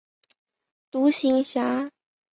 [0.89, 1.91] 独行侠。